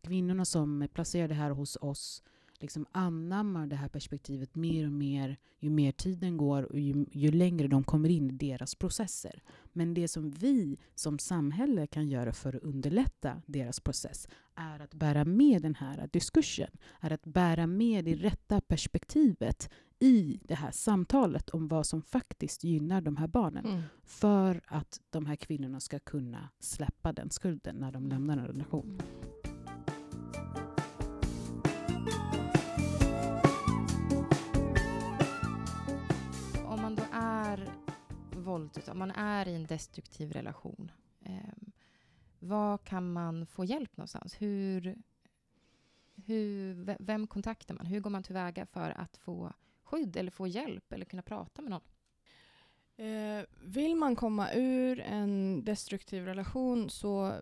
[0.00, 2.22] kvinnorna som är placerade här hos oss
[2.62, 7.30] liksom anammar det här perspektivet mer och mer ju mer tiden går och ju, ju,
[7.30, 9.42] längre de kommer in i deras processer.
[9.72, 14.94] Men det som vi som samhälle kan göra för att underlätta deras process är att
[14.94, 16.70] bära med den här diskursen,
[17.00, 22.64] är att bära med det rätta perspektivet i det här samtalet om vad som faktiskt
[22.64, 23.66] gynnar de här barnen.
[23.66, 23.82] Mm.
[24.04, 28.98] För att de här kvinnorna ska kunna släppa den skulden när de lämnar en relation.
[38.52, 41.68] Våld, man är i en destruktiv relation, eh,
[42.38, 44.42] var kan man få hjälp någonstans?
[44.42, 44.96] Hur,
[46.26, 47.86] hur, vem kontaktar man?
[47.86, 51.70] Hur går man tillväga för att få skydd eller få hjälp eller kunna prata med
[51.70, 51.82] någon?
[52.96, 57.34] Eh, vill man komma ur en destruktiv relation så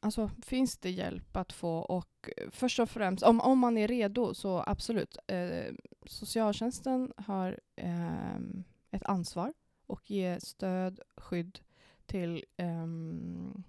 [0.00, 1.78] alltså, finns det hjälp att få.
[1.78, 5.18] Och först och främst, om, om man är redo så absolut.
[5.26, 5.74] Eh,
[6.06, 8.36] socialtjänsten har eh,
[8.90, 9.52] ett ansvar
[9.94, 11.58] och ge stöd, skydd
[12.06, 13.64] till, um,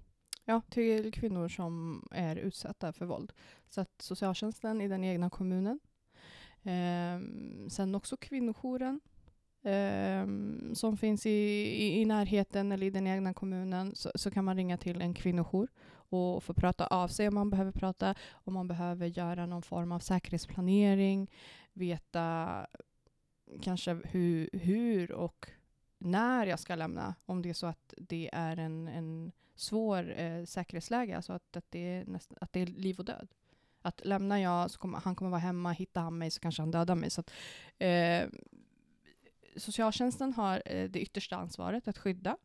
[0.45, 3.33] ja, till kvinnor som är utsatta för våld.
[3.69, 5.79] Så att socialtjänsten i den egna kommunen.
[6.63, 9.01] Um, sen också kvinnojouren
[9.63, 14.45] um, som finns i, i, i, närheten eller i den egna kommunen så, så, kan
[14.45, 15.67] man ringa till en kvinnojour
[16.09, 19.91] och få prata av sig om man behöver prata, om man behöver göra någon form
[19.91, 21.31] av säkerhetsplanering,
[21.73, 22.67] veta
[23.61, 25.51] kanske hur, hur och
[25.97, 30.43] när jag ska lämna, om det är så att det är en, en svår eh,
[30.45, 33.27] säkerhetsläge, alltså att, att, det är näst, att det är liv och död.
[33.81, 36.71] Att lämnar jag så kommer han kommer vara hemma, hittar han mig så kanske han
[36.71, 37.09] dödar mig.
[37.09, 37.31] Så att,
[37.77, 38.29] eh,
[39.55, 42.37] socialtjänsten har eh, det yttersta ansvaret att skydda.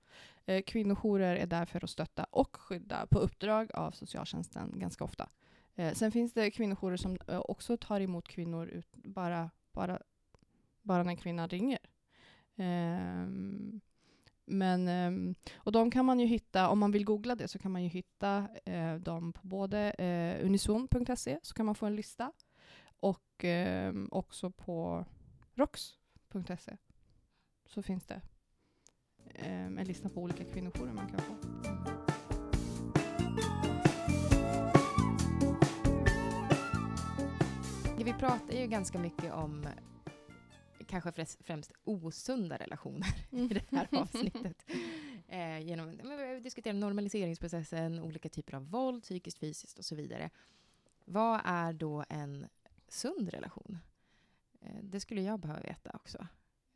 [0.47, 5.29] Eh, kvinnojourer är där för att stötta och skydda på uppdrag av socialtjänsten ganska ofta.
[5.75, 9.99] Eh, sen finns det kvinnojourer som eh, också tar emot kvinnor ut, bara, bara,
[10.83, 11.79] bara när kvinnan ringer.
[12.61, 13.81] Um,
[14.45, 17.73] men, um, och de kan man ju hitta, om man vill googla det, så kan
[17.73, 21.97] man ju hitta uh, dem på både eh, uh, unison.se, så kan man få en
[21.97, 22.33] lista,
[23.01, 25.05] och um, också på
[25.55, 26.77] rox.se,
[27.67, 28.21] så finns det
[29.35, 31.35] eh, en lista på olika kvinnojourer man kan få.
[38.05, 39.67] Vi pratar ju ganska mycket om
[40.91, 44.65] kanske främst, osunda relationer i det här avsnittet.
[45.33, 49.95] Eh, genom, men vi har diskuterat normaliseringsprocessen, olika typer av våld, psykiskt, fysiskt och så
[49.95, 50.31] vidare.
[51.05, 52.47] Vad är då en
[52.89, 53.79] sund relation?
[54.61, 56.27] Eh, det skulle jag behöva veta också.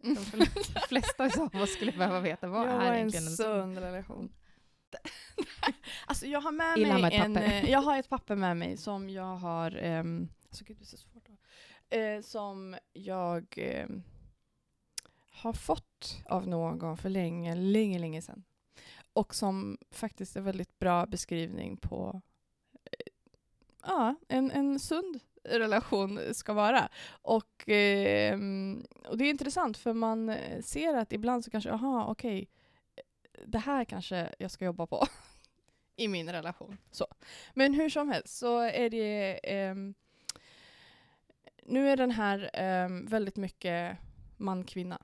[0.02, 4.32] De fl- flesta av oss skulle behöva veta vad jag är egentligen en sund relation.
[6.06, 8.76] alltså jag har med Illa mig med en, eh, jag har ett papper med mig
[8.76, 11.28] som jag har, um, alltså gud det är så svårt
[11.90, 13.86] eh, som jag eh,
[15.30, 18.44] har fått av någon för länge, länge, länge sedan.
[19.12, 22.22] Och som faktiskt är väldigt bra beskrivning på
[22.84, 23.12] eh,
[23.82, 26.88] ja, en, en sund relation ska vara.
[27.08, 28.38] Och, eh,
[29.08, 32.48] och det är intressant för man eh, ser att ibland så kanske, aha, okej,
[32.96, 33.02] eh,
[33.46, 35.06] det här kanske jag ska jobba på
[35.96, 36.78] i min relation.
[36.90, 37.06] Så.
[37.54, 39.74] Men hur som helst så är det eh,
[41.66, 43.98] nu är den här ehm, väldigt mycket
[44.36, 45.02] man-kvinna.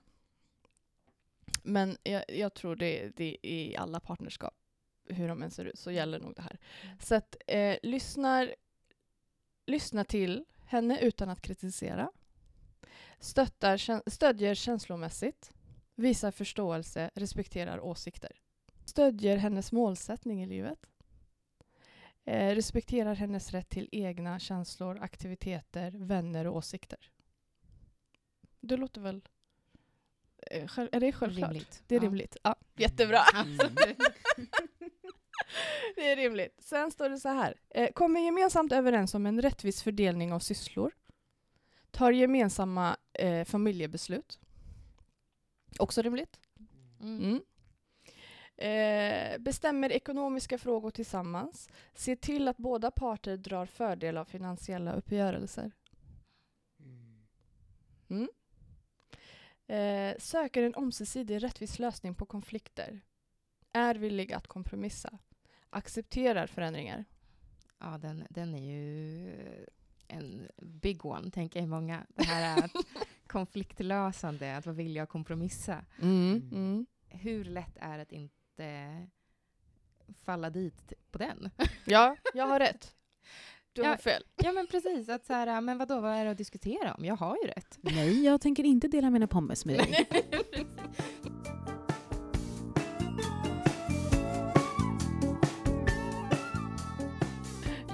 [1.63, 4.55] Men jag, jag tror det, det är i alla partnerskap,
[5.09, 6.59] hur de än ser ut, så gäller nog det här.
[6.99, 8.55] Så att eh, lyssnar,
[9.67, 12.11] lyssna till henne utan att kritisera.
[13.19, 15.53] Stöttar, stödjer känslomässigt.
[15.95, 18.33] Visar förståelse, respekterar åsikter.
[18.85, 20.90] Stödjer hennes målsättning i livet.
[22.31, 27.11] Eh, respekterar hennes rätt till egna känslor, aktiviteter, vänner och åsikter.
[28.61, 29.29] Det låter väl...
[30.51, 31.51] Eh, själv, är det självklart?
[31.51, 31.83] rimligt.
[31.87, 32.05] Det är Ja.
[32.07, 32.37] rimligt.
[32.43, 33.19] Ja, jättebra.
[33.35, 33.99] Absolut.
[35.97, 36.57] Det är rimligt.
[36.59, 37.55] Sen står det så här.
[37.71, 40.93] Eh, kommer gemensamt överens om en rättvis fördelning av sysslor.
[41.91, 44.39] Tar gemensamma eh, familjebeslut.
[45.79, 46.41] Också rimligt.
[47.01, 47.19] Mm.
[47.25, 47.41] Mm.
[48.61, 51.69] Eh, bestämmer ekonomiska frågor tillsammans.
[51.95, 55.73] Ser till att båda parter drar fördel av finansiella uppgörelser.
[58.09, 58.29] Mm.
[59.67, 63.01] Eh, söker en ömsesidig rättvis lösning på konflikter.
[63.73, 65.19] Är villig att kompromissa.
[65.71, 67.05] Accepterar förändringar.
[67.79, 69.37] Ja, den, den är ju
[70.09, 72.07] en big one, tänker jag många.
[72.09, 72.73] Det här är att
[73.27, 75.85] konfliktlösande, att vara villig att kompromissa.
[76.03, 76.87] Mm.
[77.09, 78.13] Hur lätt är det
[78.65, 81.51] att inte falla dit på den?
[81.85, 82.95] Ja, jag har rätt.
[83.73, 83.97] Du har Ja.
[83.97, 84.23] fel.
[84.37, 85.09] Ja, men precis.
[85.09, 87.05] Att så här, men vadå, vad är det att diskutera om?
[87.05, 87.79] Jag har ju rätt.
[87.81, 90.09] Nej, jag tänker inte dela mina pommes med dig.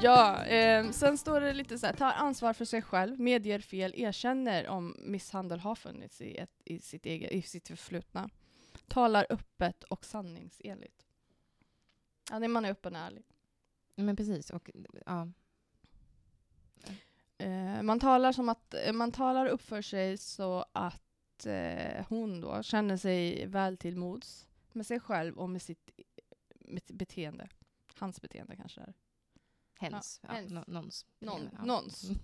[0.03, 3.93] Ja, eh, sen står det lite så här, tar ansvar för sig själv, medger fel,
[3.97, 8.31] erkänner om misshandel har funnits i, ett, i, sitt, eget, i sitt förflutna.
[8.89, 11.07] Talar öppet och sanningsenligt.
[12.31, 13.25] Ja, det man är öppen och ärlig.
[13.95, 14.51] Men precis.
[14.51, 14.71] Och,
[15.07, 15.29] ja.
[17.39, 22.41] Eh, man talar som att, eh, man talar upp för sig så att eh, hon
[22.41, 25.91] då känner sig väl till mods med sig själv och med sitt,
[26.89, 27.49] beteende.
[27.99, 28.95] Hans beteende kanske är.
[29.79, 30.21] Hens.
[30.23, 30.29] Ja,
[31.19, 31.51] Ja, hens.
[31.53, 31.65] Ja.
[31.65, 32.05] någons.
[32.05, 32.19] Mm.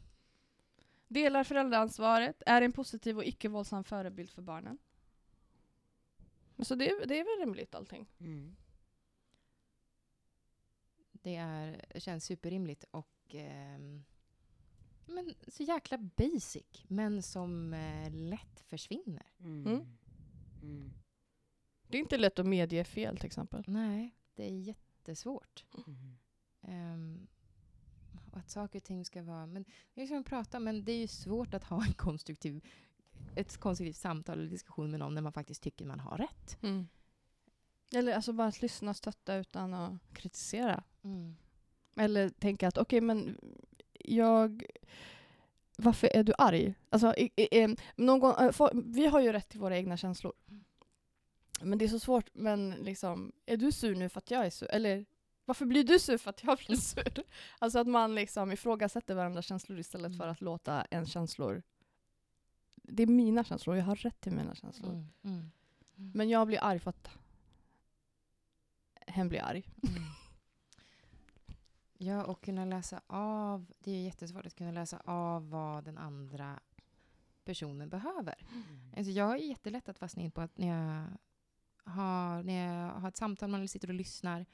[1.09, 4.79] Delar föräldraansvaret, är en positiv och icke-våldsam förebild för barnen.
[6.64, 8.09] Så det, det är väl rimligt allting.
[8.18, 8.57] Mm.
[11.12, 14.05] Det är, känns superrimligt och ehm,
[15.07, 19.27] men så jäkla basic, men som eh, lätt försvinner.
[19.40, 19.66] Mm.
[19.66, 19.98] Mm.
[20.62, 20.92] Mm.
[21.88, 23.64] Det är inte lätt att medge fel till exempel.
[23.66, 25.64] Nej, det är jättesvårt.
[25.87, 26.18] Mm.
[26.94, 27.27] Um,
[28.33, 29.46] och att saker och ting ska vara...
[29.46, 32.64] Men det är som att prata, men det är ju svårt att ha en konstruktiv,
[33.36, 36.58] ett konstruktivt samtal eller diskussion med någon när man faktiskt tycker man har rätt.
[37.94, 40.84] Eller alltså bara att lyssna och stötta utan att kritisera.
[41.04, 41.36] Mm.
[41.96, 43.38] Eller tänka att okej, men
[44.04, 44.64] jag...
[45.76, 46.74] Varför är du arg?
[46.90, 50.32] Alltså, i, i, någon, eh, få- vi har ju rätt till våra egna känslor.
[51.60, 54.50] Men det är så svårt, men liksom, är du sur nu för att jag är
[54.50, 54.70] sur?
[54.70, 55.04] Eller
[55.44, 57.24] varför blir du sur för att jag blir sur?
[57.58, 60.32] Alltså att man liksom ifrågasätter varandras känslor istället för Mm.
[60.32, 61.62] att låta en känslor...
[62.82, 64.90] Det är mina känslor, jag har rätt till mina känslor.
[64.90, 65.06] Mm.
[65.22, 65.50] Mm.
[66.14, 67.08] Men jag blir arg för att
[69.06, 69.68] hen blir arg.
[69.82, 70.02] Mm.
[71.98, 73.72] Ja, och kunna läsa av.
[73.78, 76.60] Det är ju jättesvårt att kunna läsa av vad den andra
[77.44, 78.46] personen behöver.
[78.96, 81.06] Alltså jag är jättelätt att fastna in på att när jag
[81.92, 84.46] har, när jag har ett samtal, man sitter och lyssnar,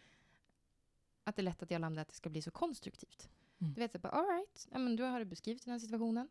[1.24, 3.30] att det är lätt att jag landar att det ska bli så konstruktivt.
[3.58, 3.74] Mm.
[3.74, 6.28] Du vet, så bara, all right, ja, men du har beskrivit den här situationen.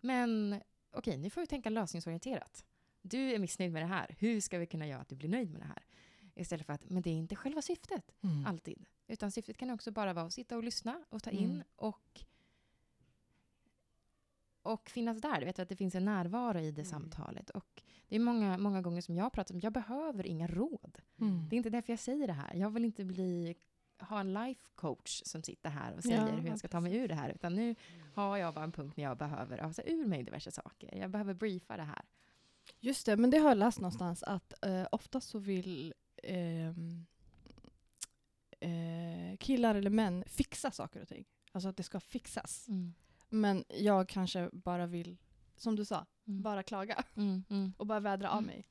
[0.00, 0.60] Men
[0.98, 2.64] okej, nu får vi tänka lösningsorienterat.
[3.02, 4.14] du är missnöjd med det här.
[4.18, 5.84] Hur ska vi kunna göra att du blir nöjd med det här?
[6.34, 8.46] Istället för att, men det är inte själva syftet Mm.
[8.46, 8.84] alltid.
[9.06, 11.42] Utan syftet kan också bara vara att sitta och lyssna och ta Mm.
[11.44, 12.20] in och,
[14.62, 15.40] och finnas där.
[15.40, 16.84] Du vet att det finns en närvaro i det Mm.
[16.90, 17.50] samtalet.
[17.50, 20.98] Och det är många, många gånger som jag pratar om, jag behöver inga råd.
[21.20, 21.48] Mm.
[21.48, 22.54] Det är inte därför jag säger det här.
[22.54, 23.54] Jag vill inte bli,
[23.98, 26.96] ha en life coach som sitter här och säger Ja, hur jag ska ta mig
[26.96, 27.30] ur det här.
[27.30, 27.74] Utan nu
[28.14, 30.94] har jag bara en punkt när jag behöver ösa ur mig diverse saker.
[30.98, 32.02] Jag behöver briefa det här.
[32.80, 37.06] Just det, men det har jag läst någonstans att eh, oftast så vill ehm,
[38.60, 41.24] eh, killar eller män fixa saker och ting.
[41.52, 42.66] Alltså att det ska fixas.
[43.28, 45.16] Men jag kanske bara vill,
[45.56, 46.42] som du sa, Mm.
[46.42, 47.72] bara klaga Mm, mm.
[47.76, 48.46] och bara vädra av Mm.
[48.46, 48.68] mig.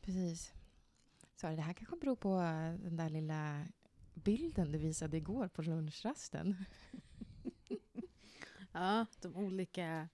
[0.00, 0.52] Precis.
[1.36, 3.64] Så det här kanske beror på eh, den där lilla
[4.18, 6.56] bilden du visade igår på lunchrasten.
[8.72, 10.08] Ja, de olika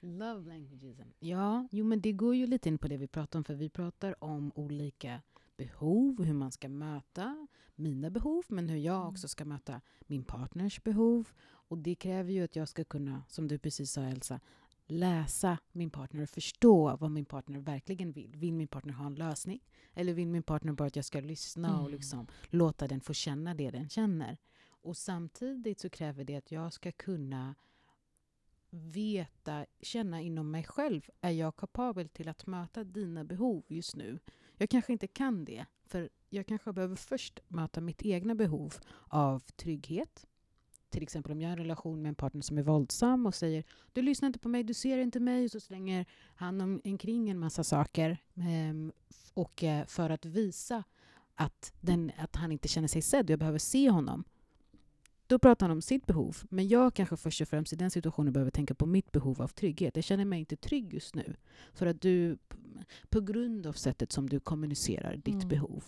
[0.00, 0.96] love languages.
[1.18, 3.68] Ja, jo men det går ju lite in på det vi pratar om, för vi
[3.68, 5.22] pratar om olika
[5.56, 9.08] behov, hur man ska möta mina behov, men hur jag Mm.
[9.08, 11.28] också ska möta min partners behov.
[11.44, 14.40] Och det kräver ju att jag ska kunna, som du precis sa Elsa,
[14.88, 18.36] läsa min partner och förstå vad min partner verkligen vill.
[18.36, 19.60] Vill min partner ha en lösning?
[19.94, 21.92] Eller vill min partner bara att jag ska lyssna och Mm.
[21.92, 24.38] liksom låta den få känna det den känner?
[24.68, 27.54] Och samtidigt så kräver det att jag ska kunna
[28.70, 34.18] veta, känna inom mig själv, är jag kapabel till att möta dina behov just nu?
[34.56, 38.74] Jag kanske inte kan det, för jag kanske behöver först möta mitt egna behov
[39.08, 40.26] av trygghet.
[40.90, 43.64] Till exempel om jag har en relation med en partner som är våldsam och säger
[43.92, 47.30] du lyssnar inte på mig, du ser inte mig, och så slänger han om, omkring
[47.30, 48.92] en massa saker ehm,
[49.34, 50.84] och eh, för att visa
[51.34, 54.24] att, den, att han inte känner sig sedd och jag behöver se honom.
[55.26, 56.36] Då pratar han om sitt behov.
[56.50, 59.48] Men jag kanske först och främst i den situationen behöver tänka på mitt behov av
[59.48, 59.96] trygghet.
[59.96, 61.36] Jag känner mig inte trygg just nu.
[61.72, 62.38] För att du,
[63.08, 65.48] på grund av sättet som du kommunicerar ditt Mm.
[65.48, 65.84] behov.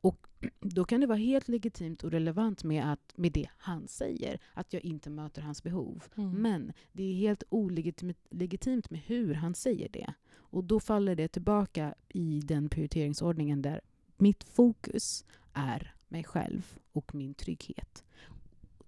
[0.00, 0.26] Och
[0.60, 4.72] då kan det vara helt legitimt och relevant med, att, med det han säger, att
[4.72, 6.04] jag inte möter hans behov.
[6.16, 6.30] Mm.
[6.30, 10.14] Men det är helt olegitimt legitimt med hur han säger det.
[10.32, 13.80] Och då faller det tillbaka i den prioriteringsordningen där
[14.16, 18.04] mitt fokus är mig själv och min trygghet.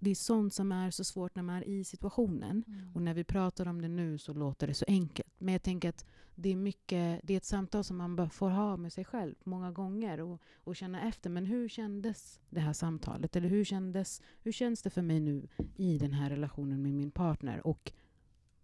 [0.05, 2.65] Det är sånt som är så svårt när man är i situationen.
[2.95, 5.35] Och när vi pratar om det nu så låter det så enkelt.
[5.39, 8.77] Men jag tänker att det är, mycket, det är ett samtal som man får ha
[8.77, 11.31] med sig själv många gånger och, och känna efter.
[11.31, 13.37] Men hur kändes det här samtalet?
[13.37, 17.11] Eller hur, kändes, hur känns det för mig nu i den här relationen med min
[17.11, 17.67] partner?
[17.67, 17.93] Och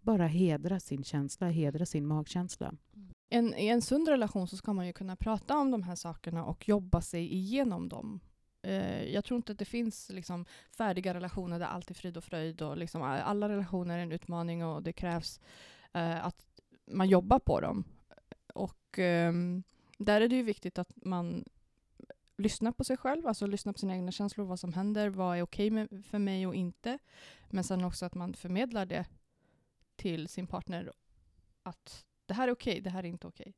[0.01, 2.73] bara hedra sin känsla, hedra sin magkänsla.
[3.29, 6.45] En, I en sund relation så ska man ju kunna prata om de här sakerna
[6.45, 8.19] och jobba sig igenom dem.
[8.69, 10.45] Eh, jag tror inte att det finns liksom,
[10.77, 12.61] färdiga relationer där allt är frid och fröjd.
[12.61, 15.39] Och liksom, alla relationer är en utmaning och det krävs
[15.93, 16.45] eh, att
[16.85, 17.83] man jobbar på dem.
[18.53, 19.33] Och eh,
[19.97, 21.45] där är det ju viktigt att man
[22.37, 25.41] lyssnar på sig själv, alltså lyssnar på sina egna känslor, vad som händer, vad är
[25.41, 26.99] okej med, för mig och inte.
[27.49, 29.05] Men sen också att man förmedlar det
[29.95, 30.91] till sin partner
[31.63, 33.53] att det här är okej, det här är inte okej.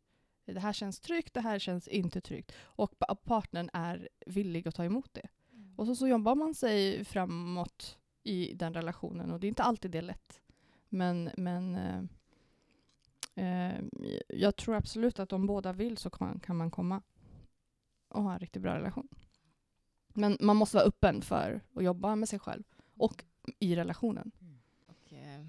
[0.54, 2.52] Det här känns tryggt, det här känns inte tryggt.
[2.62, 5.28] Och pa- partnern är villig att ta emot det.
[5.76, 9.92] Och så, så jobbar man sig framåt i den relationen och det är inte alltid
[9.92, 10.42] det är lätt.
[10.90, 12.04] Men, men eh,
[13.46, 13.82] eh,
[14.28, 17.02] jag tror absolut att om båda vill så kan, kan man komma
[18.08, 19.08] och ha en riktigt bra relation.
[20.14, 22.64] Men man måste vara öppen för att jobba med sig själv
[22.98, 23.24] och
[23.60, 24.32] i relationen.
[24.88, 25.46] Och, eh,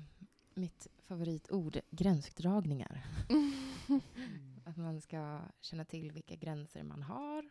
[0.55, 3.07] mitt favoritord, gränsdragningar.
[4.73, 7.51] Att man ska känna till vilka gränser man har.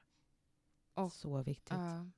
[0.93, 1.77] Och, Så viktigt.
[1.77, 2.09] ja,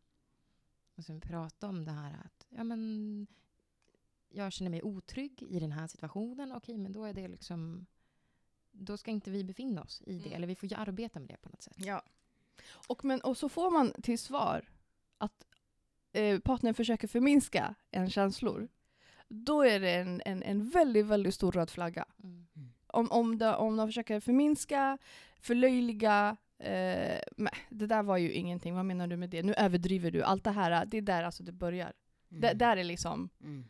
[0.95, 3.27] och sen prata om det här att ja, men,
[4.29, 6.51] jag känner mig otrygg i den här situationen.
[6.51, 7.85] Okej, men då är det liksom...
[8.71, 10.25] Då ska inte vi befinna oss i det.
[10.25, 10.35] Mm.
[10.35, 11.75] Eller vi får ju arbeta med det på något sätt.
[11.77, 12.03] Ja.
[12.87, 14.69] Och, men, och så får man till svar
[15.17, 15.47] att
[16.11, 18.67] eh, partnern försöker förminska en känslor.
[19.28, 22.05] Då är det en, en, en väldigt, väldigt stor röd flagga.
[22.23, 22.72] Mm.
[22.93, 24.97] Om, om, de, om de försöker förminska,
[25.39, 29.43] förlöjliga, eh, men, det där var ju ingenting, vad menar du med det?
[29.43, 30.23] Nu överdriver du.
[30.23, 31.93] Allt det här, det är där alltså det börjar.
[32.29, 32.57] Det, Mm.
[32.57, 33.29] där är liksom...
[33.43, 33.65] Mm.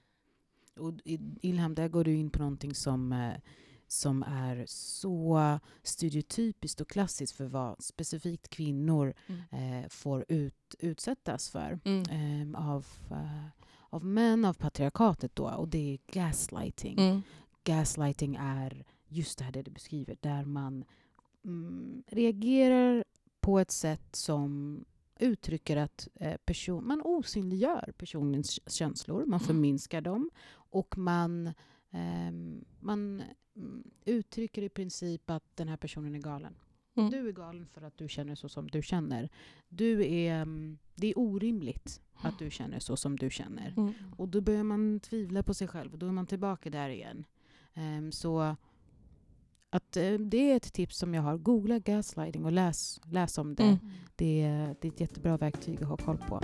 [0.80, 0.93] Och
[1.41, 3.34] Ilham, där går du in på någonting som, eh,
[3.88, 9.13] som är så stereotypiskt och klassiskt för vad specifikt kvinnor
[9.51, 12.53] eh, får ut, utsättas för Mm.
[12.55, 13.45] eh, av, eh,
[13.89, 15.45] av män, av patriarkatet då.
[15.49, 16.99] Och det är gaslighting.
[16.99, 17.21] Mm.
[17.63, 18.84] Gaslighting är
[19.14, 20.86] just det här det du beskriver, där man
[21.45, 23.03] mm, reagerar
[23.39, 24.86] på ett sätt som
[25.20, 29.39] uttrycker att eh, person, man osynliggör personens känslor, man Mm.
[29.39, 31.53] förminskar dem och man
[31.93, 33.24] Ehm, man
[33.55, 36.55] mm, uttrycker i princip att den här personen är galen.
[36.95, 37.09] Mm.
[37.09, 39.30] Du är galen för att du känner så som du känner.
[39.70, 43.74] Du är, mm, det är orimligt att du känner så som du känner.
[43.78, 43.93] Mm.
[44.18, 47.26] Och då börjar man tvivla på sig själv och då är man tillbaka där igen.
[47.74, 48.55] Ehm, så
[49.74, 51.38] att, eh, det är ett tips som jag har.
[51.38, 53.63] Googla gaslighting och läs, läs om det.
[53.63, 53.78] Mm.
[54.15, 56.41] Det, är, det är ett jättebra verktyg att ha koll på.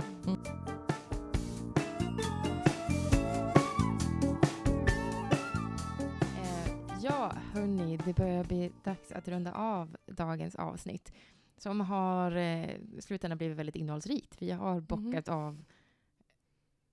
[6.36, 11.12] Eh, ja, hörni, det börjar bli dags att runda av dagens avsnitt
[11.58, 14.42] som har eh, slutändan blivit väldigt innehållsrikt.
[14.42, 15.64] Vi har bockat av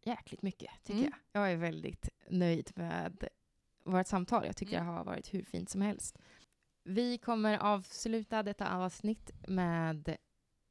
[0.03, 1.11] jäkligt mycket, tycker Mm.
[1.31, 1.41] jag.
[1.41, 3.27] Jag är väldigt nöjd med
[3.91, 4.45] vårt samtal.
[4.45, 4.87] Jag tycker Mm.
[4.87, 6.17] det har varit hur fint som helst.
[6.83, 10.17] Vi kommer avsluta detta avsnitt med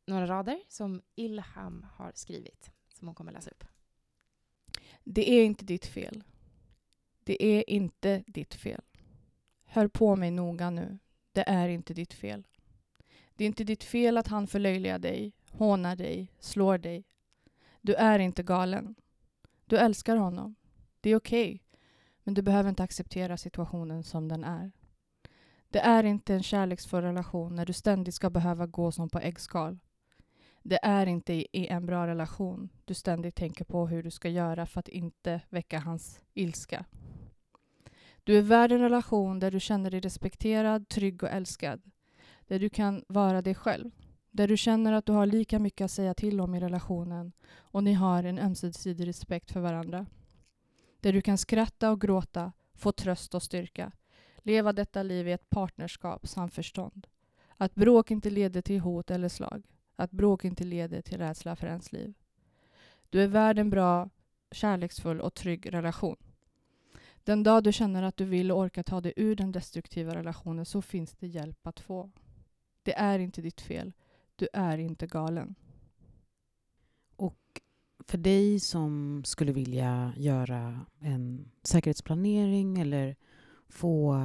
[0.07, 3.65] några rader som Ilham har skrivit, som hon kommer läsa upp.
[5.05, 6.25] Det är inte ditt fel.
[7.25, 8.83] Det är inte ditt fel.
[9.65, 10.99] Hör på mig noga nu.
[11.33, 12.47] Det är inte ditt fel.
[13.35, 17.05] Det är inte ditt fel att han förlöjligar dig, hånar dig, slår dig.
[17.81, 18.95] Du är inte galen.
[19.65, 20.55] Du älskar honom.
[21.01, 21.63] Det är okej.
[22.27, 24.73] Men du behöver inte acceptera situationen som den är.
[25.69, 29.79] Det är inte en kärleksfull relation när du ständigt ska behöva gå som på äggskal.
[30.63, 34.67] Det är inte i en bra relation du ständigt tänker på hur du ska göra
[34.67, 36.85] för att inte väcka hans ilska.
[38.25, 41.83] Du är värd en relation där du känner dig respekterad, trygg och älskad.
[42.47, 43.91] Där du kan vara dig själv.
[44.31, 47.85] Där du känner att du har lika mycket att säga till om i relationen och
[47.85, 50.07] ni har en ömsesidig respekt för varandra.
[51.01, 53.93] Där du kan skratta och gråta, få tröst och styrka.
[54.39, 57.07] Leva detta liv i ett partnerskap, samförstånd.
[57.57, 59.63] Att bråk inte leder till hot eller slag.
[59.97, 62.15] Att bråk inte leder till rädsla för ens liv.
[63.11, 64.11] Du är värd en bra,
[64.51, 66.17] kärleksfull och trygg relation.
[67.25, 70.65] Den dag du känner att du vill och orkar ta dig ur den destruktiva relationen
[70.65, 72.11] så finns det hjälp att få.
[72.83, 73.93] Det är inte ditt fel.
[74.37, 75.55] Du är inte galen.
[78.09, 83.17] För dig som skulle vilja göra en säkerhetsplanering eller
[83.69, 84.17] få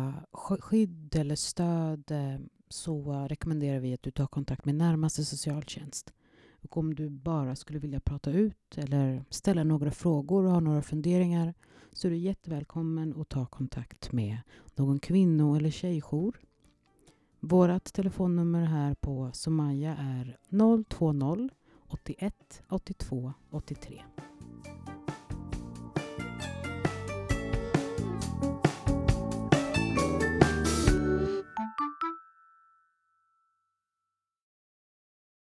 [0.59, 6.13] skydd eller stöd eh, så rekommenderar vi att du tar kontakt med närmaste socialtjänst.
[6.61, 10.81] Och om du bara skulle vilja prata ut eller ställa några frågor och ha några
[10.81, 11.53] funderingar
[11.93, 14.37] så är du jättevälkommen att ta kontakt med
[14.75, 16.39] någon kvinno eller tjejjour.
[17.39, 20.37] Vårt telefonnummer här på Somaya är
[20.89, 21.49] 020
[21.91, 22.31] 81
[22.69, 24.03] 82 83.